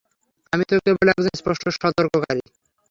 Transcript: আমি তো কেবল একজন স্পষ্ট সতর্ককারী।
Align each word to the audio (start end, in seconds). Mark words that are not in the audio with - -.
আমি 0.53 0.63
তো 0.69 0.75
কেবল 0.85 1.07
একজন 1.09 1.33
স্পষ্ট 1.41 1.63
সতর্ককারী। 1.75 2.41